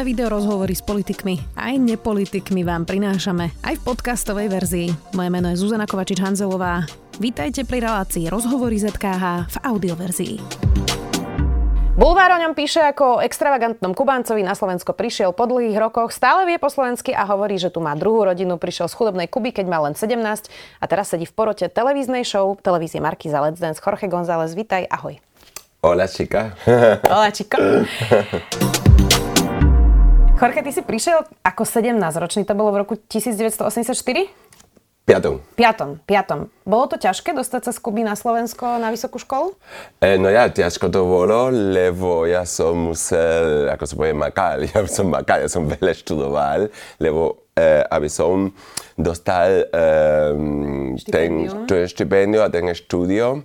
[0.00, 4.88] Nové video rozhovory s politikmi aj nepolitikmi vám prinášame aj v podcastovej verzii.
[5.12, 6.88] Moje meno je Zuzana Kovačič-Hanzelová.
[7.20, 10.34] Vítajte pri relácii Rozhovory ZKH v audioverzii.
[12.00, 16.48] Bulvár o ňom píše ako o extravagantnom Kubáncovi na Slovensko prišiel po dlhých rokoch, stále
[16.48, 19.68] vie po slovensky a hovorí, že tu má druhú rodinu, prišiel z chudobnej Kuby, keď
[19.68, 20.16] mal len 17
[20.80, 23.84] a teraz sedí v porote televíznej show televízie Marky za Let's Dance.
[23.84, 25.20] Jorge González, vítaj, ahoj.
[25.84, 26.56] Hola, chica.
[27.04, 27.60] Hola, chica.
[30.40, 33.92] Jorge, ty si prišiel ako 17-ročný, to bolo v roku 1984?
[35.04, 35.36] Piatom.
[35.52, 36.48] Piatom, piatom.
[36.64, 39.52] Bolo to ťažké dostať sa z Kuby na Slovensko na vysokú školu?
[40.00, 44.64] E, no ja, ťažko to bolo, lebo ja som musel, ako sa povie, makal.
[44.72, 48.48] Ja som makal, ja som veľa študoval, lebo e, aby som
[48.96, 49.84] dostal e,
[51.04, 53.44] ten, ten štipendium a ten štúdio,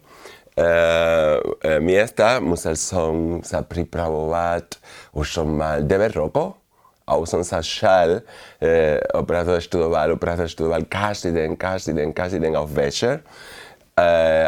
[0.55, 4.79] e, e, miesta, musel som sa pripravovať,
[5.11, 6.64] už som mal 9 rokov
[7.05, 8.25] a už som sa šel
[8.57, 14.05] e, opravdu študoval, opravdu študoval každý deň, každý deň, každý deň a večer, e,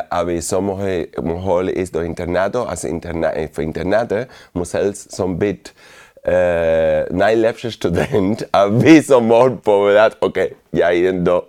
[0.09, 4.25] aby som mohol, mohol ísť do internátu a interna, v internáte
[4.57, 5.71] musel som byť e,
[7.13, 11.45] najlepší študent, aby som mohol povedať, OK, ja idem do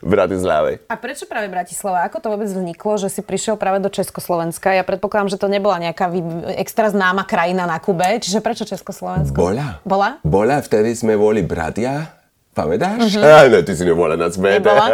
[0.00, 0.70] v Bratislave.
[0.86, 2.06] A prečo práve Bratislava?
[2.06, 4.72] Ako to vôbec vzniklo, že si prišiel práve do Československa?
[4.72, 6.08] Ja predpokladám, že to nebola nejaká
[6.56, 9.34] extra známa krajina na Kube, čiže prečo Československo?
[9.34, 9.82] Bola.
[9.82, 10.10] Bola?
[10.22, 12.21] Bola, vtedy sme boli bratia
[12.52, 13.16] Pamätáš?
[13.16, 13.48] Uh-huh.
[13.48, 14.60] No, ty si nebola na smete.
[14.60, 14.84] Nebola?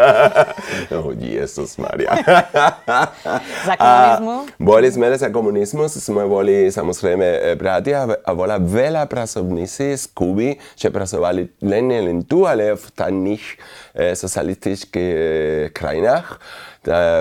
[0.95, 2.15] oh, Jesus Maria.
[3.67, 4.37] za komunizmu?
[4.47, 10.07] A boli sme za komunizmus, sme boli samozrejme e, bratia a bola veľa pracovníci z
[10.15, 13.59] Kuby, že pracovali len, len tu, ale v taných
[13.91, 16.39] e, socialistických e, krajinách.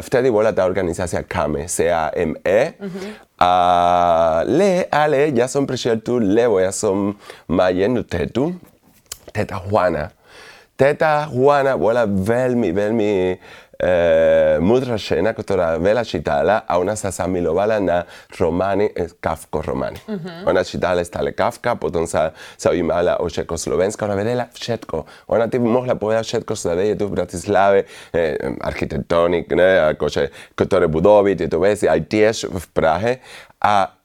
[0.06, 2.62] Vtedy bola tá organizácia KAME, C-A-M-E.
[2.78, 3.10] Uh-huh.
[3.42, 7.18] Ale, ale ja som prišiel tu, lebo ja som
[7.50, 8.54] mal jednu tetu,
[9.34, 10.17] teta Juana.
[10.78, 13.36] Teta Juana bola veľmi, veľmi e,
[14.62, 18.06] múdra žena, ktorá veľa čítala a ona sa zamilovala na
[18.38, 19.98] romány, e, Kafko romány.
[20.06, 20.54] Uh-huh.
[20.54, 22.30] Ona čítala stále Kafka, potom sa
[22.62, 25.30] zaujímala o Československa, ona vedela všetko.
[25.34, 30.54] Ona ti mohla povedať všetko, čo sa deje tu v Bratislave, e, architektonik, ne, akože,
[30.54, 33.12] ktoré budovy, tieto veci, aj tiež v Prahe.
[33.66, 33.98] A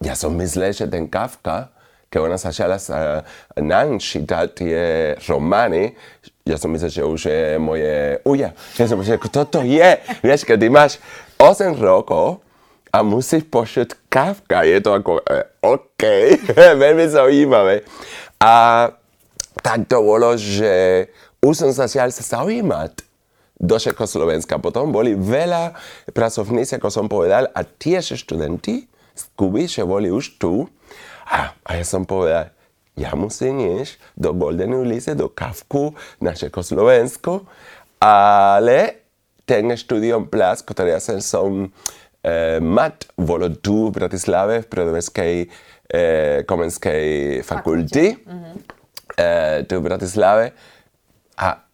[0.00, 1.68] ja som myslel, že ten Kafka
[2.12, 3.24] keď ona začala sa
[3.56, 4.82] nám čítať tie
[5.24, 5.96] romány,
[6.44, 8.52] ja som myslel, že už je moje uja.
[8.76, 9.96] Ja som myslel, kto to je?
[10.20, 11.00] Vieš, keď máš
[11.40, 12.44] 8 rokov
[12.92, 16.02] a musíš počuť Kafka, je to ako, eh, OK,
[16.84, 17.88] veľmi zaujímavé.
[18.36, 18.52] A
[19.64, 21.08] tak to bolo, že
[21.40, 23.08] už som začal sa zaujímať
[23.62, 24.58] do Československa.
[24.58, 25.72] Potom boli veľa
[26.10, 30.66] pracovníci, ako som povedal, a tiež študenti z Kuby, že boli už tu.
[31.32, 32.52] A, a ja som povedal,
[32.92, 37.48] ja musím ísť do Golden Ulysses, do Kafku na Československo,
[37.96, 39.08] ale
[39.48, 41.50] ten štúdium Plus, ktorý ja som, som
[42.20, 45.46] e, mat, bolo tu v Bratislave v Prírodovedskej e,
[46.44, 47.04] komenskej
[47.40, 48.54] fakulty, mm-hmm.
[49.16, 49.28] e,
[49.64, 50.52] tu v Bratislave
[51.40, 51.64] a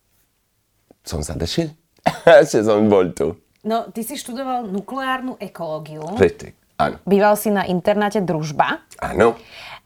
[1.03, 1.75] som sa tešil,
[2.51, 3.35] že som bol tu.
[3.67, 6.07] No, ty si študoval nukleárnu ekológiu.
[6.15, 6.55] Richtig.
[6.79, 6.97] Áno.
[7.03, 8.79] Býval si na internáte Družba.
[9.03, 9.35] Áno.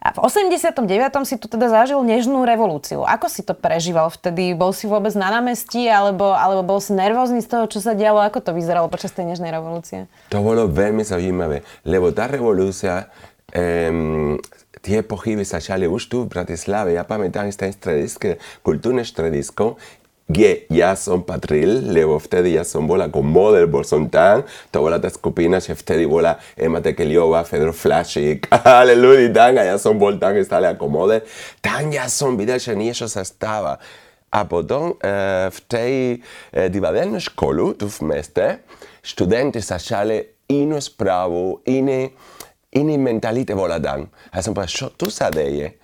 [0.02, 0.82] A v 89.
[1.22, 3.06] si tu teda zažil nežnú revolúciu.
[3.06, 4.50] Ako si to prežíval vtedy?
[4.52, 8.18] Bol si vôbec na námestí, alebo, alebo bol si nervózny z toho, čo sa dialo?
[8.18, 10.10] Ako to vyzeralo počas tej nežnej revolúcie?
[10.34, 13.08] To bolo veľmi zaujímavé, lebo tá revolúcia,
[13.54, 14.34] um,
[14.82, 16.98] tie pochyby začali už tu v Bratislave.
[16.98, 19.78] Ja pamätám, ten stredisko, kultúrne stredisko
[20.32, 25.08] γκέ για σον πατρίλ, λέω φτέδι για σον βόλα κομμόδελ μπορσον τάν, τα βόλα τα
[25.08, 28.44] σκουπίνα και φτέδι βόλα έματε και λίγο βάφεδρο φλάσικ.
[28.62, 31.20] Αλληλούδι τάν, για σον βόλ τάν, στα λέει κομμόδελ,
[31.60, 33.78] τάν για σον βίδα και νίσο σας τάβα.
[34.28, 34.96] Από τον
[35.50, 36.20] φτέει
[36.70, 38.62] τη βαδέλνο σκόλου του φμέστε,
[39.00, 42.10] στουδέντε σα σάλε, είναι σπράβο, είναι.
[42.74, 44.10] Είναι η μενταλίτη βολαντάν.
[44.32, 45.74] Ας πούμε, σωτούσα δέγε.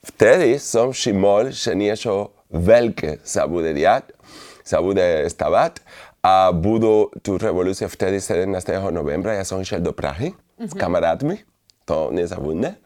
[0.00, 4.14] Φτέδι, σωμ σιμόλ, σενίεσο veľké sa bude diať,
[4.62, 5.82] sa bude stavať
[6.22, 8.48] a budú tu revolúcia vtedy 17.
[8.94, 9.34] novembra.
[9.36, 10.70] Ja som išiel do Prahy mm-hmm.
[10.70, 11.36] s kamarátmi,
[11.84, 12.78] to nezabudne,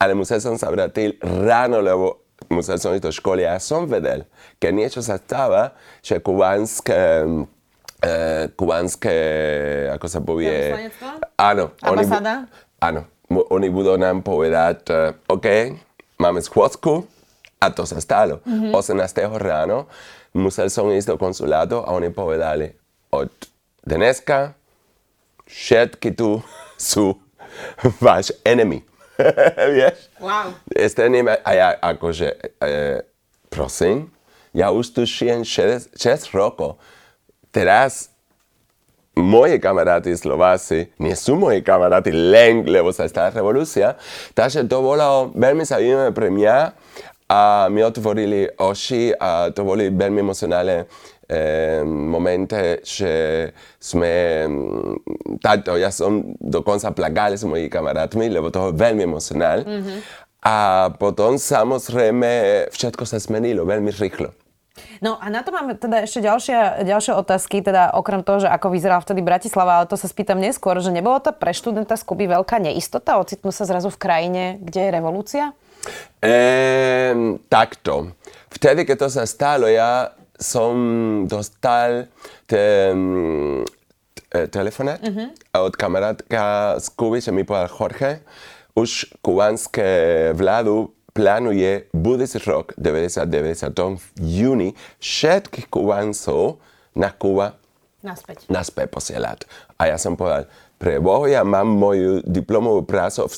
[0.00, 3.86] ale musel som sa vrátiť ráno, lebo musel som ísť do školy a ja som
[3.86, 4.26] vedel,
[4.58, 6.96] keď niečo sa stáva, že kubánske
[8.52, 9.16] kubánske,
[9.96, 10.92] ako sa povie...
[11.40, 11.72] Áno.
[11.80, 12.44] Ambasáda?
[12.76, 13.08] Áno.
[13.32, 14.92] Oni budú nám povedať,
[15.24, 15.72] OK,
[16.20, 17.08] máme schôdzku,
[17.72, 18.42] to sa stalo.
[18.44, 18.72] Mm-hmm.
[18.74, 19.40] 18.
[19.40, 19.88] ráno
[20.34, 22.74] musel som ísť do konsulátu a oni povedali,
[23.14, 23.30] od
[23.86, 24.58] dneska
[25.46, 26.42] všetky tu
[26.90, 27.14] sú
[28.02, 28.82] váš enemy.
[29.78, 30.10] Vieš?
[30.18, 30.58] Wow.
[30.90, 33.06] Stením, a ja akože, e,
[33.46, 34.10] prosím,
[34.50, 36.82] ja už tu šijem 6, 6 rokov.
[37.54, 38.10] Teraz
[39.14, 43.94] moje kamaráty Slováci nie sú moji kamaráti len, lebo sa stala revolúcia.
[44.34, 46.74] Takže to bolo veľmi zaujímavé pre mňa
[47.28, 50.84] a mi otvorili oči a to boli veľmi emocionálne
[51.28, 53.12] eh, momenty, že
[53.80, 54.44] sme,
[55.40, 59.64] táto, ja som dokonca plakal s mojimi kamarátmi, lebo to je veľmi emocionál.
[59.64, 59.98] Mm-hmm.
[60.44, 60.56] A
[61.00, 64.28] potom samozrejme všetko sa zmenilo veľmi rýchlo.
[64.98, 68.74] No a na to máme teda ešte ďalšia, ďalšie otázky, teda okrem toho, že ako
[68.74, 72.26] vyzerala vtedy Bratislava, ale to sa spýtam neskôr, že nebolo to pre študenta z Kuby
[72.26, 75.44] veľká neistota ocitnúť sa zrazu v krajine, kde je revolúcia?
[76.20, 78.16] Ehm, takto.
[78.48, 80.74] Vtedy, keď to sa stalo, ja som
[81.28, 82.10] dostal
[82.46, 82.90] te,
[84.30, 85.28] te, telefonát uh-huh.
[85.62, 88.12] od kamarátka z Kuby, že mi povedal Jorge,
[88.74, 89.86] už kubánske
[90.34, 96.58] vládu plánuje budúci rok 90-90 v júni všetkých Kubáncov
[96.98, 97.54] na Kuba
[98.02, 98.50] naspäť.
[98.50, 99.38] naspäť posielať.
[99.78, 103.30] A ja som povedal, pre Boha, ja mám moju diplomovú prácu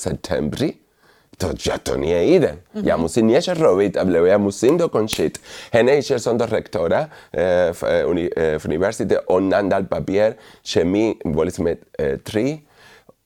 [1.37, 2.65] v septembri, to, ja to nie ide.
[2.73, 2.85] Mm-hmm.
[2.89, 5.33] Ja musím niečo robiť, lebo ja musím dokončiť.
[5.77, 9.85] Hneď išiel som do rektora eh, v, eh, uni, eh, v univerzite, on nám dal
[9.85, 12.65] papier, že my boli sme eh, tri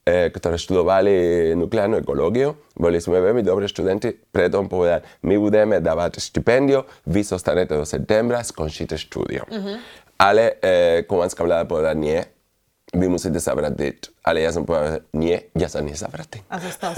[0.01, 1.13] E, ktoré študovali
[1.61, 7.77] nukleárnu ekológiu, boli sme veľmi dobrí študenti, preto povedal, my budeme dávať štipendio, vy zostanete
[7.77, 9.45] do septembra, skončíte štúdio.
[9.45, 9.77] Uh-huh.
[10.17, 12.17] Ale e, kubanská vláda povedala, nie,
[12.91, 14.11] vy musíte sa vrátiť.
[14.27, 16.43] Ale ja som povedal, nie, ja sa nezavrátim.
[16.51, 16.93] A zostal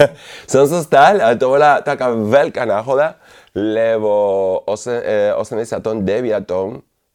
[0.49, 3.21] som zostal, ale to bola taká veľká náhoda,
[3.53, 6.01] lebo 89.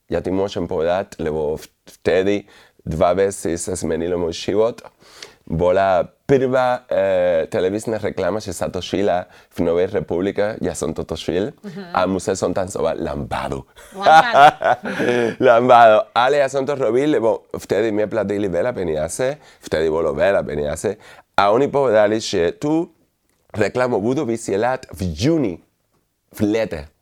[0.09, 2.47] ja ti môžem povedať, lebo vtedy
[2.87, 4.81] dva veci sa zmenilo môj život
[5.49, 11.57] bola prvá e, televízna reklama, že sa točila v Novej republike, ja som to točil,
[11.57, 11.97] uh-huh.
[11.97, 13.65] a musel som tancovať lambado.
[15.41, 16.05] lambado.
[16.21, 21.01] Ale ja som to robil, lebo vtedy mi platili veľa peniaze, vtedy bolo veľa peniaze,
[21.33, 22.85] a oni povedali, že tu
[23.57, 25.55] reklamu vysielať v júni,
[26.35, 26.93] v lete,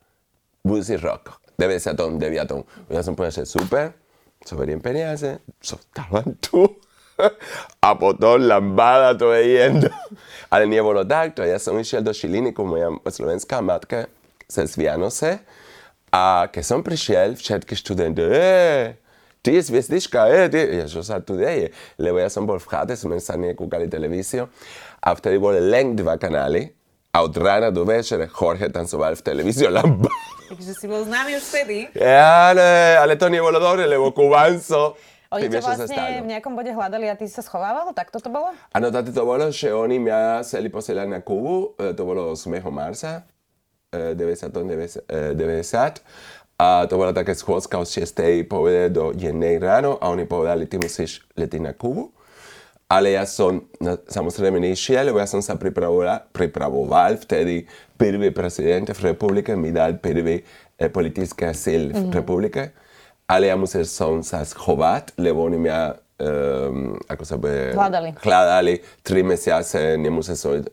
[1.03, 2.93] rok, 99.
[2.93, 3.91] Ja som povedal, že super,
[4.45, 6.86] zoberiem peniaze, zostavam tu.
[7.99, 9.89] Potom lambada to jediendo.
[10.53, 11.43] Ale nie bolo takto.
[11.43, 14.07] Ja som išiel do Šiliniku, moja slovenská matka
[14.47, 15.43] cez Vianoce.
[16.07, 18.95] A keď som prišiel, všetky študenti, e,
[19.43, 20.61] ty je zviezdička, e, ty.
[20.79, 21.75] Ja, čo sa tu deje?
[21.99, 24.47] Lebo ja som bol v chate, sme sa nekúkali televíziu.
[25.03, 26.71] A vtedy boli len dva kanály.
[27.11, 30.13] A od rána do večera Jorge tancoval v televíziu lambada.
[30.47, 31.91] Takže si bol známy už vtedy?
[31.91, 34.95] Ja, ale, ale to nebolo dobre, lebo kubanco
[35.27, 37.91] oni ťa vlastne v nejakom bode hľadali a ty sa schovával?
[37.91, 38.55] Tak toto bolo?
[38.71, 42.63] Áno, tady to bolo, že oni mňa chceli posielať na Kubu, e, to bolo 8.
[42.71, 43.27] marca
[43.91, 45.03] 1990.
[45.07, 46.01] E,
[46.57, 48.47] a to bola taká schôdzka od 6.
[48.49, 49.35] povede do 1.
[49.61, 52.15] ráno a oni povedali, ty musíš letiť na Kubu.
[52.87, 57.67] Ale ja som na, samozrejme nešiel, lebo ja som sa pripravoval, pripravoval vtedy
[57.99, 62.15] prvý prezident v republike mi dal prvý eh, politický asyl v mm-hmm.
[62.15, 62.71] republike
[63.27, 65.79] ale ja musel som sa schovať, lebo oni mňa
[66.17, 67.75] um, ako sa bude...
[67.75, 68.09] Hľadali.
[68.17, 70.63] Hľadali tri mesiace, nemusel som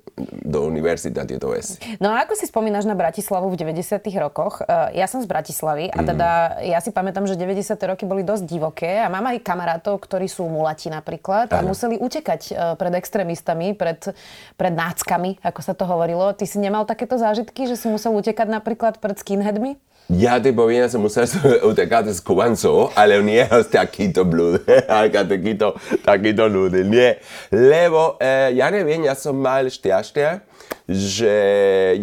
[0.46, 1.82] do univerzity a tieto veci.
[1.98, 4.62] No a ako si spomínaš na Bratislavu v 90 rokoch?
[4.62, 6.70] Uh, ja som z Bratislavy a teda mm.
[6.70, 10.46] ja si pamätám, že 90 roky boli dosť divoké a mám aj kamarátov, ktorí sú
[10.46, 11.74] mulati napríklad a ano.
[11.74, 14.14] museli utekať uh, pred extrémistami, pred,
[14.55, 16.31] pred náckami, ako sa to hovorilo.
[16.31, 19.74] Ty si nemal takéto zážitky, že si musel utekať napríklad pred skinheadmi?
[20.13, 21.25] Ja ti poviem, že musel
[21.65, 27.17] utekať z Kubancov, ale nie z takýto blúd, takýto, takýto ľudí, nie.
[27.49, 30.44] Lebo eh, ja neviem, ja som mal šťastie,
[30.84, 31.37] že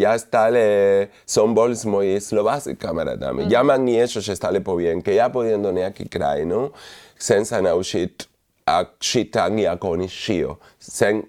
[0.01, 3.46] ja stále som bol s mojimi slováci kamarátami.
[3.46, 3.50] Mm.
[3.53, 6.74] Ja mám niečo, že stále poviem, keď ja pôjdem do nejakej krajinu,
[7.22, 8.25] chcem sa naučiť
[8.65, 10.58] a šiť tak, ako oni šijú.
[10.81, 11.22] Chcem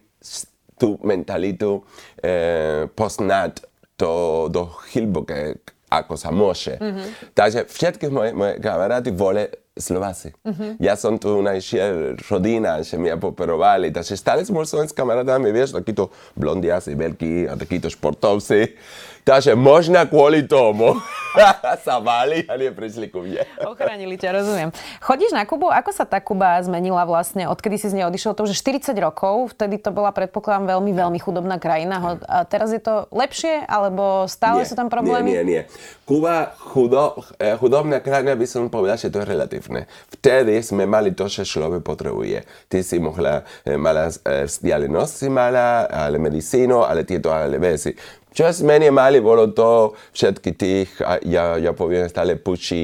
[0.81, 1.85] tú mentalitu
[2.25, 3.69] eh, poznať
[4.01, 5.61] to do hlboké,
[6.01, 6.81] ako sa môže.
[6.81, 7.37] Mm-hmm.
[7.37, 10.37] Takže všetky moje, moje kamaráty boli Slováci.
[10.45, 10.85] Mm-hmm.
[10.85, 16.13] Ja som tu našiel rodina, že mi poperovali, takže stále bol s kamarátami, vieš, takíto
[16.37, 18.77] blondiaci veľkí a takíto športovci.
[19.23, 20.99] Takže možno kvôli tomu
[21.87, 23.47] sa báli a neprišli ku mne.
[23.63, 24.75] Ochránili ťa, rozumiem.
[24.99, 25.71] Chodíš na Kubu?
[25.71, 28.35] Ako sa tá Kuba zmenila vlastne, odkedy si z nej odišiel?
[28.35, 32.19] To už 40 rokov, vtedy to bola, predpokladám, veľmi, veľmi chudobná krajina.
[32.27, 35.31] A teraz je to lepšie, alebo stále nie, sú tam problémy?
[35.31, 35.63] Nie, nie, nie.
[36.03, 39.87] Kuba, chudo, eh, chudobná krajina by som povedal, že to je relatívne.
[40.19, 42.43] Vtedy sme mali to, čo človek potrebuje.
[42.67, 47.95] Ty si mohla, e, mala e, vzdialenosť si mala, ale medicínu, ale tieto ale veci.
[48.33, 50.89] Čas menej mali bolo to všetky tých,
[51.29, 52.81] ja, ja poviem stále puči,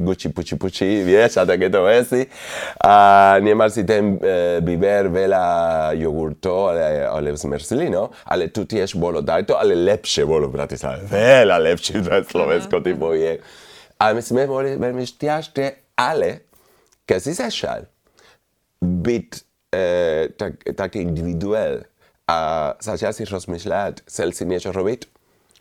[0.00, 2.24] guči, puči, puči, vieš, a takéto veci.
[2.80, 5.44] A nemal si ten e, biber veľa
[6.00, 11.04] jogurto, ale, ale zmrzlino, ale tu tiež bolo dajto, ale lepšie bolo v Bratislave.
[11.04, 13.36] Veľa lepšie na Slovensku, ty povie.
[14.00, 16.48] A my sme boli veľmi šťastné, ale
[17.04, 17.84] keď si zašal
[18.80, 19.28] byť
[19.76, 19.80] e,
[20.40, 21.84] tak, taký individuál,
[22.26, 22.38] a
[22.82, 25.06] začal si rozmýšľať, chcel si niečo robiť,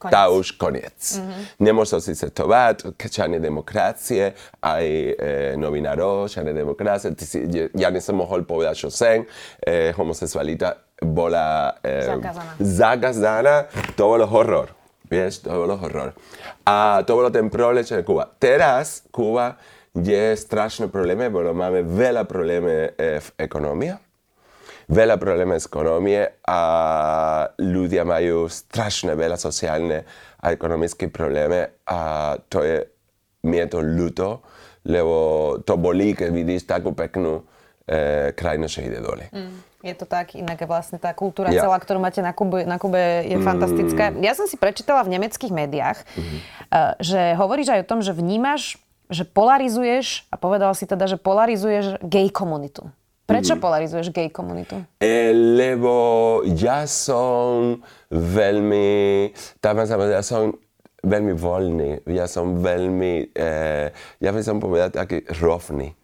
[0.02, 0.12] Konec.
[0.12, 0.98] tá už koniec.
[0.98, 1.42] Mm-hmm.
[1.62, 5.14] Nemôžem si cetovať, žiadne demokracie, aj e,
[5.56, 7.16] novinárov, žiadne demokracie.
[7.16, 7.38] Si,
[7.72, 9.24] ja nesom mohol povedať, čo sem.
[9.62, 12.52] E, homosexualita bola e, zakázaná.
[12.60, 13.56] zakázaná.
[13.96, 14.74] To bolo horor.
[15.06, 16.18] Vieš, to bolo horor.
[16.66, 18.26] A to bolo ten problém, čo je Kuba.
[18.36, 19.56] Teraz Kuba
[19.96, 24.05] je strašný problém, lebo máme veľa problémov e, v ekonomii
[24.90, 26.60] veľa problémov z ekonomie a
[27.58, 30.06] ľudia majú strašne veľa sociálne
[30.42, 32.00] a ekonomické problémy a
[32.46, 32.86] to je,
[33.50, 34.28] mi je to ľúto,
[34.86, 35.16] lebo
[35.66, 37.42] to bolí, keď vidíš takú peknú
[37.90, 39.26] e, krajinu, že ide dole.
[39.34, 39.58] Mm.
[39.86, 41.62] Je to tak, inak vlastne tá kultúra ja.
[41.62, 43.46] celá, ktorú máte na Kube, na Kube je mm.
[43.46, 44.10] fantastická.
[44.18, 46.38] Ja som si prečítala v nemeckých médiách, mm.
[47.02, 48.82] že hovoríš aj o tom, že vnímaš,
[49.14, 52.90] že polarizuješ, a povedal si teda, že polarizuješ gay komunitu.
[53.26, 53.62] Prečo mm.
[53.62, 54.78] polarizuješ gay komunitu?
[55.02, 55.94] E, lebo
[56.46, 57.82] ja som
[58.14, 60.54] veľmi, tam ja som
[61.02, 63.50] veľmi voľný, ja som veľmi, e,
[64.22, 65.98] ja by som povedal taký rovný.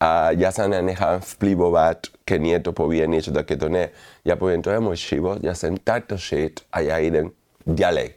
[0.00, 3.72] A ja sa nenechám vplyvovať, keď niekto povie niečo takéto.
[3.72, 3.92] Ne,
[4.24, 7.32] ja poviem, to je môj život, ja som takto šit a ja idem
[7.64, 8.16] ďalej.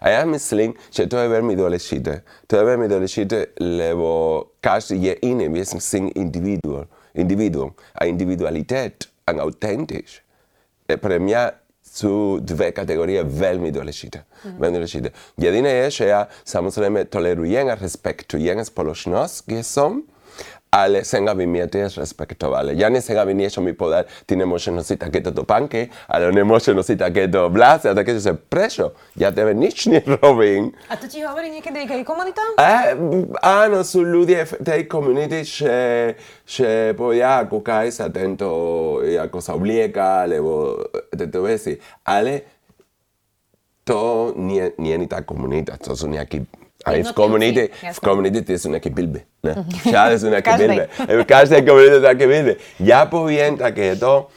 [0.00, 2.24] A ja myslím, že to je veľmi dôležité.
[2.50, 4.08] To je veľmi dôležité, lebo
[4.60, 5.80] každý je iný, ja som
[6.12, 10.22] individuál individuum, a individualitet, ang autentisch.
[10.86, 14.22] Pre mňa sú dve kategórie veľmi dôležité.
[14.44, 14.56] Mm.
[14.60, 15.08] Veľmi dôležité.
[15.40, 20.04] Jediné je, že ja samozrejme tolerujem a respektujem spoločnosť, kde som,
[20.70, 22.76] ale sem aby mi tiež respektovali.
[22.76, 27.48] Ja nechcem, aby niečo mi povedal, ty nemôžeš nosiť takéto topánky, ale nemôžeš nosiť takéto
[27.48, 28.92] vlásy a takéto, že prečo?
[29.16, 30.74] Ja tebe nič nerobím.
[30.90, 32.42] A to ti hovorí niekedy aj komunita?
[32.60, 32.92] A,
[33.40, 36.12] áno, sú ľudia v tej komunite, že,
[36.44, 38.46] že povedia, kúkaj sa tento,
[39.00, 40.82] ako sa oblieka, alebo
[41.14, 41.78] tieto veci.
[42.04, 42.56] Ale
[43.86, 48.70] to nie, nie je tá komunita, to sú nejakí aj v komunite, v komunite sú
[48.70, 49.26] nejaké bilby.
[49.42, 49.66] Ne?
[49.90, 50.84] Všade sú nejaké bilby.
[50.94, 52.54] V každej komunite sú nejaké bilby.
[52.78, 54.30] Ja poviem takéto,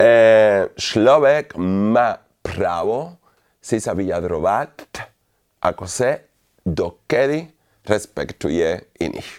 [0.00, 3.20] e, človek má právo
[3.60, 4.88] si sa vyjadrovať,
[5.60, 6.24] ako sa
[6.64, 7.52] dokedy
[7.84, 9.30] respektuje iných.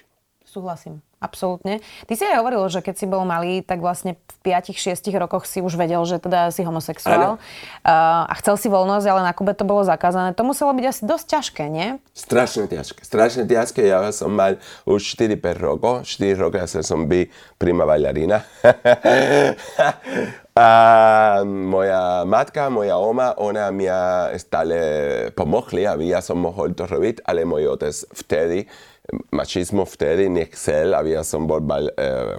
[0.46, 1.02] Súhlasím.
[1.22, 1.86] Absolútne.
[2.10, 5.62] Ty si aj hovoril, že keď si bol malý, tak vlastne v 5-6 rokoch si
[5.62, 7.38] už vedel, že teda si homosexuál.
[7.86, 10.34] Uh, a chcel si voľnosť, ale na Kube to bolo zakázané.
[10.34, 12.02] To muselo byť asi dosť ťažké, nie?
[12.18, 13.06] Strašne ťažké.
[13.06, 13.86] Strašne ťažké.
[13.86, 14.58] Ja som mal
[14.90, 16.10] už 4-5 rokov.
[16.10, 17.30] 4 roky ja som byl
[17.62, 18.42] prima bailarina.
[20.58, 20.70] a
[21.46, 23.86] moja matka, moja oma, ona mi
[24.42, 24.78] stále
[25.38, 27.94] pomohli, aby ja som mohol to robiť, ale môj otec
[28.26, 28.66] vtedy
[29.34, 32.38] mačizmo vtedy nechcel, aby ja som bol bal, eh,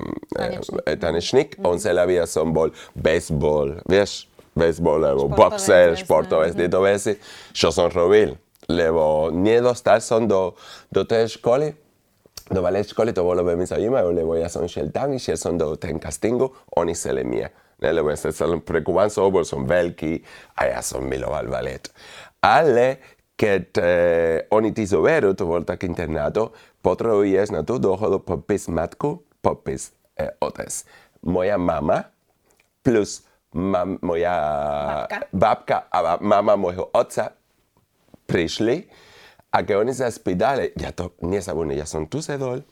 [0.87, 1.59] eh, tanečník.
[1.59, 1.67] Mm.
[1.67, 7.19] On chcel, aby ja som bol baseball, vieš, baseball, alebo boxer, športové, tieto veci,
[7.53, 8.37] čo som robil.
[8.71, 10.55] Lebo nedostal som do,
[10.89, 11.75] do tej školy,
[12.53, 15.75] do ballet školy, to bolo veľmi zaujímavé, lebo ja som šiel tam, išiel som do
[15.81, 17.49] ten castingu, oni chceli mňa.
[17.83, 20.23] Lebo ja som pre Kuban bol som veľký
[20.55, 21.91] a ja som miloval ballet.
[22.39, 23.03] Ale
[23.43, 23.87] keď e,
[24.55, 30.31] oni ti zoberú, to bol tak internato, potrebuješ na tú dohodu popis matku, popis e,
[30.39, 30.71] otec.
[31.27, 32.07] Moja mama
[32.87, 34.31] plus mam, moja
[35.11, 35.19] babka.
[35.35, 37.35] babka a mama môjho otca
[38.31, 38.87] prišli
[39.51, 42.63] a keď oni sa spýtali, ja to nezabudnem, ja som tu sedol,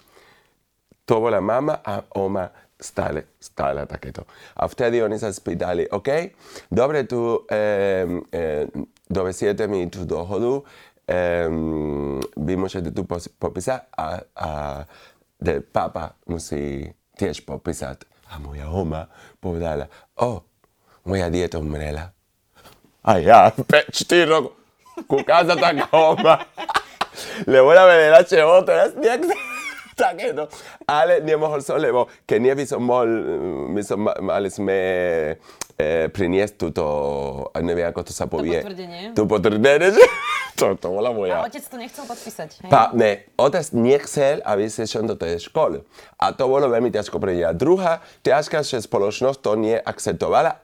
[1.02, 2.46] to bola mama a oma
[2.78, 4.22] stále, stále takéto.
[4.54, 6.30] A vtedy oni sa spýtali, OK,
[6.70, 7.58] dobre, tu e,
[8.30, 8.42] e,
[9.10, 13.02] dovesiete mi tú dohodu, um, vy môžete tu
[13.36, 14.48] popísať a, a
[15.42, 16.86] de papa musí
[17.18, 18.06] tiež popísať.
[18.30, 19.10] A moja oma
[19.42, 20.38] povedala, o, oh,
[21.02, 22.14] moja dieta umrela.
[23.02, 23.90] A ja, 4
[24.30, 24.54] rokov,
[25.10, 26.38] kúka sa tak oma.
[27.42, 29.26] Lebo la vedela, že o, teraz nejak
[29.98, 30.46] takéto.
[30.86, 33.08] Ale nemohol som, lebo keď nie by som mohol,
[33.72, 34.78] my som, mali sme
[36.10, 36.84] priniesť túto,
[37.58, 38.60] neviem ako to sa povie.
[38.60, 39.02] To potvrdenie.
[39.16, 40.04] To potvrdenie, že
[40.60, 41.40] to, to bola moja...
[41.40, 42.70] A otec to nechcel podpísať, hej?
[42.70, 45.84] Pa, ne, otec nechcel, aby si šiel do tej školy.
[46.20, 47.56] A to bolo veľmi ťažko pre mňa.
[47.56, 50.60] Druhá ťažká, že spoločnosť to neakceptovala,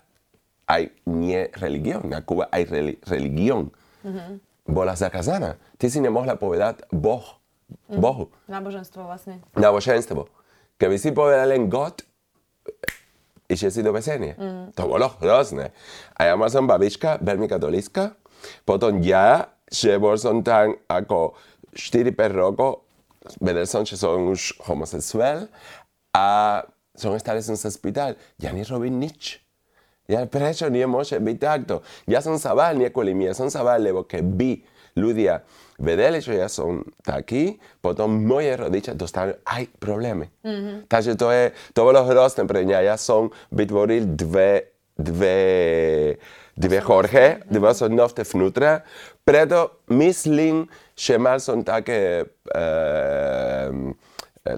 [0.67, 3.71] aj nie religión, na Kuba aj reli, religión.
[4.03, 4.31] Mm-hmm.
[4.67, 5.55] Bola zakázaná.
[5.79, 7.39] Ty si nemohla povedať Boh.
[7.91, 7.99] Mm.
[7.99, 8.31] Bohu.
[8.47, 9.43] Náboženstvo vlastne.
[9.59, 10.31] Náboženstvo.
[10.79, 12.03] Keby si povedal len God,
[13.47, 14.35] išiel si do väzenia.
[14.37, 14.65] Mm.
[14.75, 15.71] To bolo hrozné.
[16.19, 18.15] A ja mal som babička, veľmi katolícka,
[18.67, 21.35] potom ja, že bol som tam ako
[21.75, 22.87] 4-5 rokov,
[23.43, 25.51] vedel som, že som už homosexuál
[26.15, 26.63] a
[26.97, 29.43] som stále som sa spýtal, ja nerobím nič.
[30.07, 31.83] Ja prečo nemôže byť takto?
[32.07, 34.63] Ja som sa bál nie kvôli mne, som sa bál, lebo keby
[34.97, 35.45] ľudia
[35.77, 40.33] vedeli, že ja som taký, potom moje rodičia dostanú aj problémy.
[40.41, 40.77] Mm-hmm.
[40.89, 42.89] Takže to, je, to bolo hrozné pre mňa.
[42.89, 45.39] Ja som vytvoril dve, dve
[46.57, 48.81] dve Jorge, dve osobnosti vnútra.
[49.21, 50.65] Preto myslím,
[50.97, 53.93] že mal som také, uh,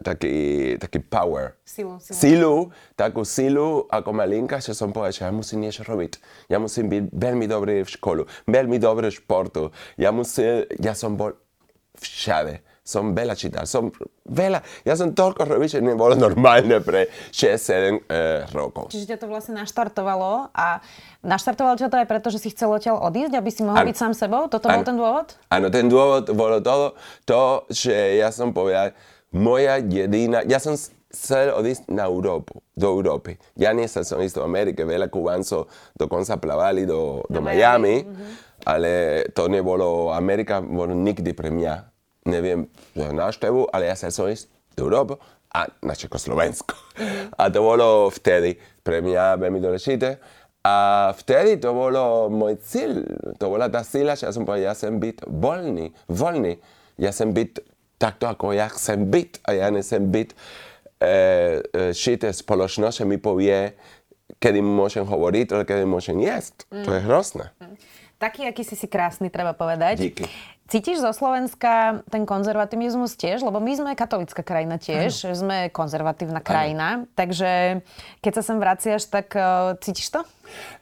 [0.05, 0.37] taký,
[0.77, 1.57] taký power.
[1.65, 2.17] Silu, silu.
[2.17, 2.57] Silu,
[2.95, 6.13] takú silu ako malinka, že som povedal, že ja musím niečo robiť.
[6.53, 9.73] Ja musím byť veľmi dobrý v školu, veľmi dobrý v športu.
[9.97, 11.33] Ja, musím, ja som bol
[11.99, 13.93] všade som veľa čítal, som
[14.25, 18.89] veľa, ja som toľko robil, že nebolo normálne pre 6-7 e, rokov.
[18.89, 20.81] Čiže ťa to vlastne naštartovalo a
[21.21, 23.89] naštartovalo ťa to aj preto, že si chcel odtiaľ odísť, aby si mohol ano.
[23.93, 24.49] byť sám sebou?
[24.49, 24.81] Toto ano.
[24.81, 25.37] bol ten dôvod?
[25.53, 26.97] Áno, ten dôvod bolo to,
[27.29, 28.97] to, že ja som povedal,
[29.33, 30.77] moja jediná, ja som
[31.09, 33.41] chcel odísť na Európu, do Európy.
[33.57, 38.33] Ja nechcel som ísť do Ameriky, veľa Kubáncov dokonca plavali do, do Miami, Miami mm-hmm.
[38.69, 38.91] ale
[39.33, 41.73] to nebolo, Amerika bolo nikdy pre mňa
[42.29, 45.17] neviem, návštevu, ale ja sa som ísť do Európy
[45.49, 46.77] a na Československo.
[46.77, 47.41] Mm-hmm.
[47.41, 50.21] A to bolo vtedy pre mňa veľmi dôležité.
[50.61, 53.01] A vtedy to bolo môj cíl,
[53.41, 56.61] to bola tá sila, že ja som povedal, ja chcem byť voľný, voľný.
[57.01, 60.37] Ja chcem byť takto, ako ja chcem byť a ja nechcem byť e,
[61.05, 61.11] e,
[61.93, 63.75] šité spoločnosť, že mi povie,
[64.39, 66.65] kedy môžem hovoriť, ale kedy môžem jesť.
[66.71, 66.85] Mm.
[66.87, 67.47] To je hrozné.
[67.59, 67.77] Mm.
[68.19, 70.03] Taký, aký si si krásny, treba povedať.
[70.03, 70.27] Díky.
[70.69, 73.41] Cítiš zo Slovenska ten konzervativizmus tiež?
[73.41, 75.39] Lebo my sme katolická krajina tiež, ano.
[75.39, 77.07] sme konzervatívna krajina.
[77.07, 77.09] Ano.
[77.15, 77.81] Takže
[78.21, 80.21] keď sa sem vraciaš, tak uh, cítiš to?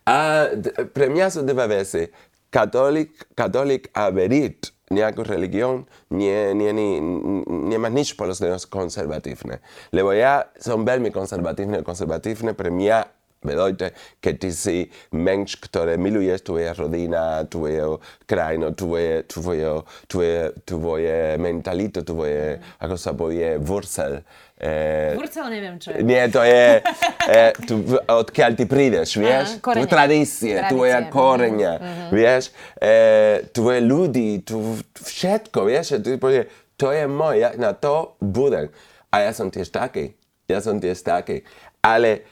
[0.09, 0.49] A,
[0.91, 2.11] pre mňa sú dve veci.
[2.51, 7.03] Katolík, katolík a veriť nejakú religión nie, nie, nie,
[7.49, 9.59] nemá nič spoločného konzervatívne.
[9.91, 11.83] Lebo ja som veľmi konzervatívne.
[11.83, 14.77] Konzervatívne pre mňa Vedojte, keď ty si
[15.13, 22.81] menš, ktoré miluješ tvoje rodina, tvoje krajino, tvoje, tvoje, tvoje, tvoje mentalito, tvoje, mm.
[22.83, 24.25] ako sa povie, vursel.
[24.57, 26.01] Eh, Vursel neviem, čo je.
[26.01, 26.81] Nie, to je,
[27.29, 29.61] eh, tu, odkiaľ ty prídeš, vieš?
[29.61, 32.09] Aha, tvoje tradície, tvoja koreňa, mm-hmm.
[32.09, 32.57] vieš?
[32.81, 36.01] Eh, tvoje ľudí, tu, všetko, vieš?
[36.17, 36.49] Povie,
[36.81, 38.73] to je môj, ja na to budem.
[39.13, 40.17] A ja som tiež taký.
[40.49, 41.45] Ja som tiež taký.
[41.85, 42.25] Ale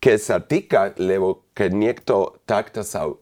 [0.00, 3.12] sa týka, lebo keď niekto takto sa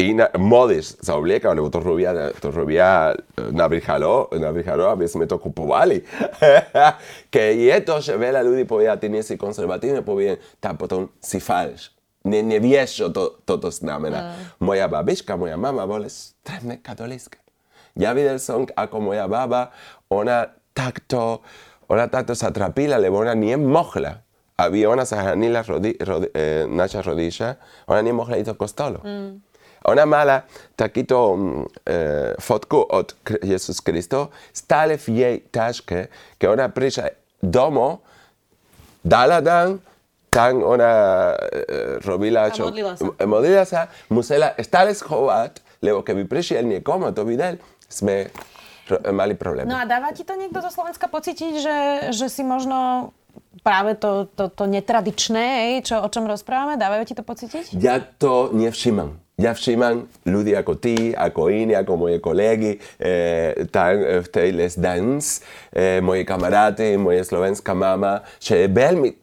[0.00, 3.12] iná, modis sa oblieka, lebo to robia, to robia
[3.52, 6.00] na Brichalo, na Brichalo, aby sme to kupovali.
[7.34, 11.42] keď je to, že veľa ľudí povie, ty nie si konzervatívne, povie, tak potom si
[11.42, 11.92] falš.
[12.20, 14.20] Ne, nevieš, čo to, toto znamená.
[14.20, 14.36] Mm.
[14.60, 17.40] Moja babička, moja mama bola extrémne katolícka.
[17.96, 19.72] Ja videl som, ako moja baba,
[20.12, 21.40] ona takto,
[21.88, 24.20] ona takto sa trapila, lebo ona nie mohla
[24.66, 27.48] aby ona sa hranila rodi, rodi, e, naša rodiča,
[27.88, 28.98] ona nemohla ísť do kostolu.
[29.00, 29.40] Mm.
[29.88, 30.44] Ona mala
[30.76, 31.16] takýto
[31.88, 31.96] e,
[32.36, 36.66] fotku od Jezus Kristo, stále v jej taške, keď ona
[37.40, 38.04] domov,
[39.00, 39.80] dala dan,
[40.28, 40.92] tam ona
[41.32, 42.68] e, robila čo...
[43.24, 43.88] modlila sa.
[44.12, 47.56] Musela stále schovať, lebo keby prišiel niekomu to videl,
[47.88, 48.28] sme
[49.10, 49.66] mali problém.
[49.66, 51.78] No a dáva ti to niekto zo Slovenska pocítiť, že,
[52.14, 53.10] že si možno
[53.60, 56.80] práve to, to, to netradičné, čo, o čom rozprávame?
[56.80, 57.76] Dávajú ti to pocítiť?
[57.76, 59.20] Ja to nevšímam.
[59.40, 64.76] Ja všímam ľudí ako ty, ako iní, ako moje kolegy, e, tam v tej Les
[64.76, 65.40] Dance,
[65.72, 69.16] e, moje kamaráty, moje slovenská mama, že je veľmi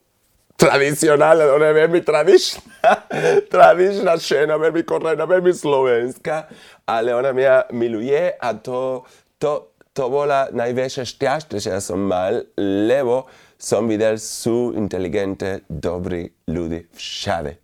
[0.58, 2.91] tradicionálna, ona je veľmi tradičná,
[3.54, 6.50] tradičná žena, veľmi korena, veľmi slovenská,
[6.89, 9.06] ale ona mňa miluje a to,
[9.38, 16.88] to, to bola najväčšia šťastie, že som mal, lebo som videl sú inteligente, dobrí ľudí
[16.93, 17.58] všade.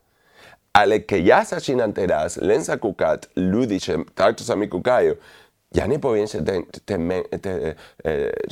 [0.74, 5.14] Ale keď ja začínam teraz len sa kúkať ľudí, že takto sa mi kúkajú,
[5.74, 7.02] ja nepoviem, že ten, ten,
[7.42, 7.78] ten,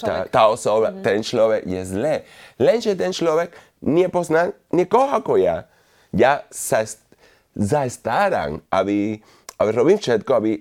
[0.02, 1.06] tá, tá osoba, mm-hmm.
[1.06, 2.16] ten človek je zlé.
[2.58, 5.70] Lenže ten človek nepozná niekoho ako ja.
[6.14, 6.86] Ja sa
[7.54, 9.22] zastaram, aby,
[9.58, 10.52] aby robím všetko, aby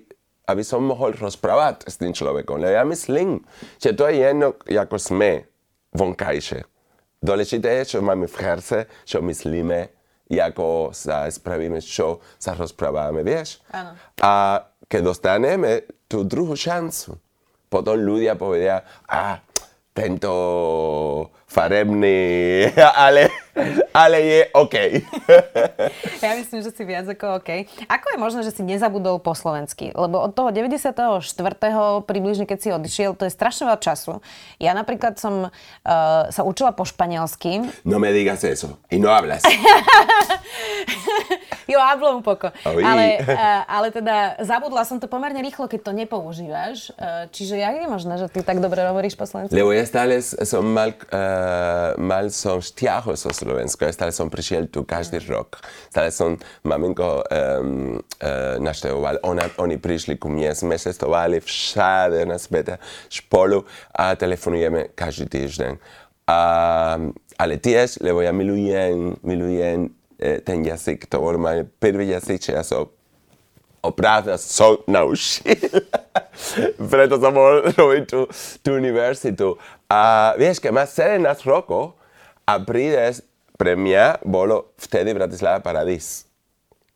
[0.51, 2.59] aby som mohol rozprávať s tým človekom.
[2.59, 3.39] Lebo ja myslím,
[3.79, 5.47] že to je jedno, ako sme
[5.95, 6.70] vonkajšie.
[7.21, 9.93] Dôležité je, čo máme v herce, čo myslíme,
[10.25, 13.61] ako sa spravíme, čo sa rozprávame, vieš?
[13.69, 13.93] Áno.
[14.25, 17.13] A keď dostaneme tú druhú šancu,
[17.69, 19.37] potom ľudia povedia, a
[19.93, 20.31] tento
[21.45, 22.65] farebný,
[23.05, 23.29] ale,
[23.91, 24.75] ale je OK.
[26.23, 27.67] ja myslím, že si viac ako OK.
[27.91, 29.91] Ako je možné, že si nezabudol po slovensky?
[29.91, 30.95] Lebo od toho 94.
[32.07, 34.23] približne, keď si odišiel, to je strašne veľa času.
[34.55, 35.51] Ja napríklad som uh,
[36.31, 37.67] sa učila po španielsky.
[37.83, 38.79] No me digas eso.
[38.87, 39.43] Y no hablas.
[41.71, 42.55] jo, hablo un poco.
[42.63, 46.95] Ale, uh, ale teda zabudla som to pomerne rýchlo, keď to nepoužívaš.
[46.95, 49.59] Uh, čiže jak je možné, že ty tak dobre hovoríš po slovensky?
[49.59, 53.81] Lebo ja stále som mal, uh, mal som stiahol so Slovensku.
[53.81, 55.57] Ja stále som prišiel tu každý rok.
[55.89, 59.17] Stále som maminko um, uh, naštevoval.
[59.25, 62.77] Ona, oni prišli ku mne, sme cestovali všade na svete
[63.09, 63.65] spolu
[63.97, 65.73] a telefonujeme každý týždeň.
[66.29, 66.39] A,
[67.35, 72.63] ale tiež, lebo ja milujem, milujem e, ten jazyk, to bol môj prvý jazyk, ja
[72.63, 72.87] som
[73.81, 75.57] opravdu som naučil.
[76.93, 78.29] Preto som mohol robiť tú,
[78.61, 79.57] tú univerzitu.
[79.89, 81.97] A vieš, keď máš 17 rokov
[82.45, 83.25] a prídeš,
[83.61, 86.25] pre mňa bolo vtedy Bratislava paradís.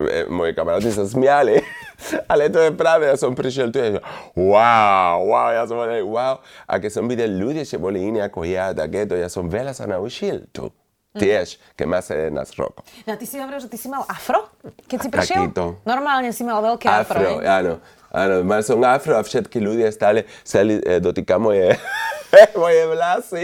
[0.01, 1.61] E, moji kamaráti sa smiali,
[2.31, 4.01] ale to je práve, ja som prišiel tu a že
[4.33, 6.41] wow, wow, ja som hovoril, wow.
[6.65, 9.85] A keď som videl ľudia, že boli iní ako ja, takéto, ja som veľa sa
[9.85, 10.73] naučil tu.
[11.15, 12.27] Tiež, keď má 17
[12.59, 12.83] rokov.
[13.07, 14.51] No a ty si hovoril, že ty si mal afro,
[14.83, 15.47] keď si prišiel?
[15.47, 15.79] Takýto.
[15.87, 17.47] Normálne si mal veľké afro, Afro, hej?
[17.47, 17.73] áno.
[18.15, 21.75] Áno, mal som afro a všetky ľudia stále chceli e, dotýkať moje,
[22.63, 23.43] moje vlasy.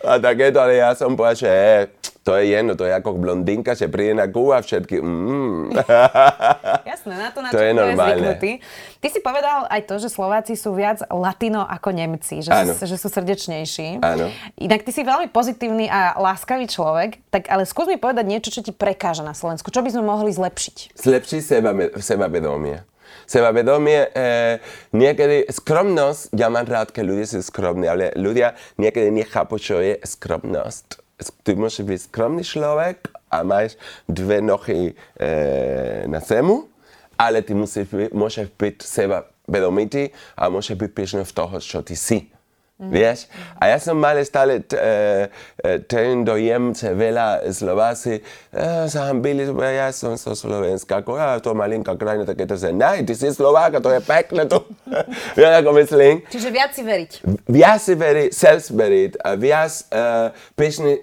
[0.00, 3.78] A takéto, ale ja som povedal, že e, to je jedno, to je ako blondinka,
[3.78, 5.78] že príde na Kuba a všetky, mm.
[6.90, 8.18] Jasné, na to, na To je normálne.
[8.18, 8.50] zvyknutý.
[8.98, 12.74] Ty si povedal aj to, že Slováci sú viac latino ako Nemci, že, Áno.
[12.74, 14.02] že sú srdečnejší.
[14.02, 14.34] Áno.
[14.58, 18.58] Inak ty si veľmi pozitívny a láskavý človek, tak ale skús mi povedať niečo, čo
[18.66, 19.70] ti prekáža na Slovensku.
[19.70, 20.98] Čo by sme mohli zlepšiť?
[20.98, 22.82] Zlepší seba, sebavedomie.
[23.30, 24.58] Sebavedomie, e,
[24.90, 29.98] niekedy skromnosť, ja mám rád, keď ľudia sú skromní, ale ľudia niekedy nechápu, čo je
[30.02, 31.05] skromnosť.
[31.16, 36.68] Ty môžeš byť skromný človek a máš dve nohy e, na zemu,
[37.16, 41.96] ale ty musíš byť, môžeš byť sebavedomitý a môžeš byť pyšný v toho, čo ty
[41.96, 42.35] si.
[42.76, 42.92] Mm.
[42.92, 43.32] Vieš?
[43.56, 49.88] A jaz sem mal stále ten eh, eh, dojemce veľa Slováci, eh, sám byli, ja
[49.96, 53.32] som zo Slovenska, ako ja, to malinká krajina, tak je to se, ne, ty si
[53.32, 54.60] Slováka, to je pekné, to,
[54.92, 56.14] ja, vieš, ako myslím.
[56.28, 57.12] Čiže viac si veriť.
[57.48, 61.00] Viac si veriť, self veriť a viac uh, pešný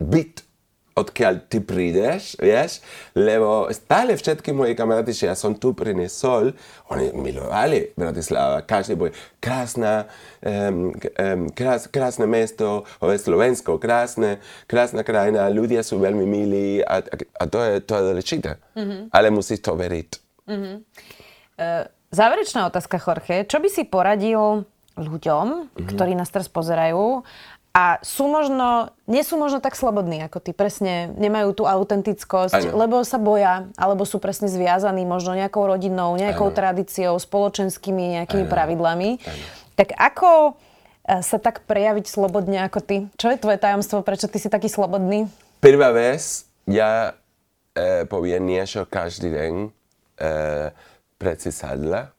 [0.00, 0.47] byt.
[0.98, 2.82] Odkiaľ ty prídeš, vieš,
[3.14, 6.52] lebo stále všetky moje kamaráti, že ja som tu priniesol,
[6.90, 10.10] oni milovali Bratislava, každý bol krásna,
[10.42, 17.14] um, um, krás, krásne mesto, Slovensko, krásne, krásna krajina, ľudia sú veľmi milí a, a,
[17.14, 18.50] a to je, to je dôležité.
[19.14, 20.10] Ale musíš to veriť.
[22.08, 23.44] Záverečná otázka, Jorge.
[23.44, 24.64] Čo by si poradil
[24.96, 27.22] ľuďom, ktorí nás teraz pozerajú
[27.76, 32.80] a sú možno, nie sú možno tak slobodní ako ty, presne nemajú tú autentickosť, Áno.
[32.80, 36.56] lebo sa boja, alebo sú presne zviazaní možno nejakou rodinou, nejakou Áno.
[36.56, 38.52] tradíciou, spoločenskými nejakými Áno.
[38.52, 39.10] pravidlami.
[39.76, 40.58] Tak ako
[41.06, 42.96] e, sa tak prejaviť slobodne ako ty?
[43.14, 45.28] Čo je tvoje tajomstvo, prečo ty si taký slobodný?
[45.62, 47.14] Prvá vec, ja
[47.76, 49.68] e, poviem niečo každý deň e,
[51.20, 52.10] pred sadla.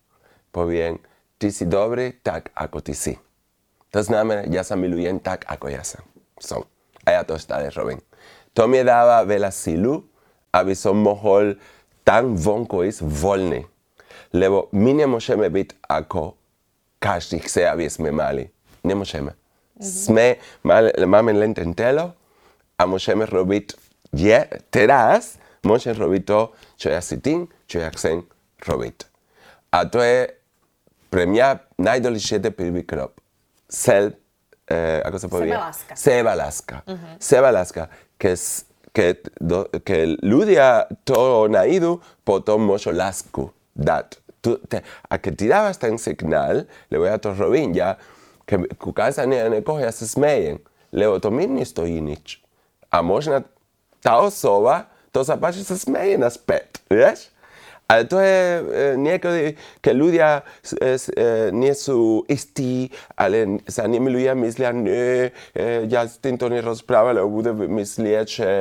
[0.56, 1.02] Poviem,
[1.36, 3.14] ty si dobrý tak, ako ty si.
[3.90, 6.06] To znamená, ja sa milujem tak, ako ja som.
[6.38, 6.62] som.
[7.06, 7.98] A ja to stále robím.
[8.54, 10.06] To mi dáva veľa silu,
[10.54, 11.58] aby som mohol
[12.06, 13.66] tam vonku ísť voľný.
[14.34, 16.38] Lebo my nemôžeme byť ako
[17.02, 18.46] každý chce, aby sme mali.
[18.86, 19.34] Nemôžeme.
[19.80, 22.14] Sme, mali, máme len ten telo
[22.76, 23.74] a môžeme robiť,
[24.12, 28.28] je, teraz môžem robiť to, čo ja tým, čo ja chcem
[28.60, 29.08] robiť.
[29.72, 30.34] A to je
[31.10, 33.19] pre mňa najdôležitejší prvý krok.
[33.70, 34.18] Self,
[34.66, 35.54] eh, ako sa povie?
[35.54, 35.94] Sebaláska.
[35.96, 36.78] Sebaláska.
[37.18, 37.84] Sebaláska.
[38.18, 40.68] Keď, s- keď, do, keď ľudia
[41.06, 44.18] to nájdu, potom môžu lásku dať.
[44.40, 48.00] Tu, te, a keď ty dávaš ten signál, lebo ja to robím, ja,
[48.44, 50.58] keď kúkam sa na niekoho, ja sa smejem,
[50.90, 52.42] lebo to mi nestojí nič.
[52.90, 53.46] A možno
[54.00, 57.30] tá osoba, to sa páči, sa smeje naspäť, vieš?
[57.90, 58.62] Ale to je e,
[59.02, 62.86] niekedy, keď ľudia e, e, nie sú istí,
[63.18, 68.52] ale sa nemilujú, myslia, ne, e, ja s týmto nerozprávam, lebo budem myslieť, že,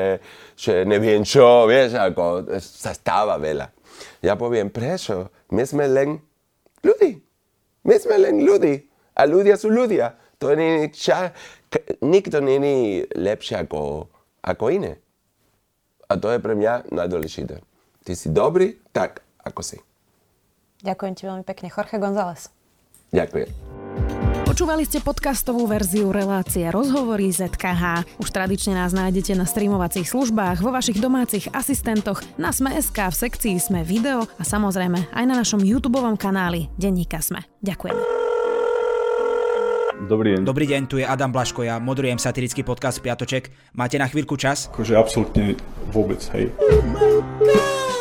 [0.56, 3.68] že neviem čo, vieš, ako sa stáva veľa.
[4.24, 5.28] Ja poviem, prečo?
[5.52, 6.24] My sme len
[6.80, 7.20] ľudí.
[7.84, 8.80] My sme len ľudí.
[9.12, 10.16] A ľudia sú ľudia.
[10.40, 11.36] To nie, ča,
[12.00, 14.08] nikto není lepší ako,
[14.40, 14.96] ako iné.
[16.08, 17.67] A to je pre mňa najdôležité.
[18.08, 19.76] Ty si dobrý, tak ako si.
[20.80, 21.68] Ďakujem ti veľmi pekne.
[21.68, 22.48] Jorge González.
[23.12, 23.52] Ďakujem.
[24.48, 28.16] Počúvali ste podcastovú verziu relácie Rozhovory ZKH.
[28.16, 33.60] Už tradične nás nájdete na streamovacích službách, vo vašich domácich asistentoch, na Sme.sk, v sekcii
[33.60, 37.44] Sme video a samozrejme aj na našom YouTube kanáli Denníka Sme.
[37.60, 38.00] Ďakujeme.
[40.08, 40.42] Dobrý deň.
[40.48, 43.52] Dobrý deň, tu je Adam Blaško, ja moderujem satirický podcast Piatoček.
[43.76, 44.72] Máte na chvíľku čas?
[44.72, 45.60] Akože absolútne
[45.92, 46.48] vôbec, hej.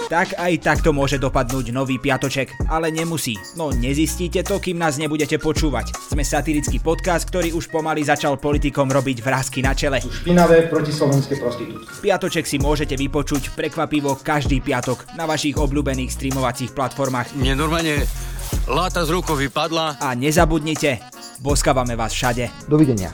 [0.08, 3.36] Tak aj takto môže dopadnúť nový piatoček, ale nemusí.
[3.60, 5.92] No nezistíte to, kým nás nebudete počúvať.
[6.00, 10.00] Sme satirický podcast, ktorý už pomaly začal politikom robiť vrázky na čele.
[10.00, 11.92] Špinavé protislovenské prostitútky.
[12.00, 17.36] Piatoček si môžete vypočuť prekvapivo každý piatok na vašich obľúbených streamovacích platformách.
[17.36, 18.08] Mne normálne
[18.72, 20.00] láta z rukou vypadla.
[20.00, 21.04] A nezabudnite,
[21.44, 22.48] boskávame vás všade.
[22.72, 23.12] Dovidenia.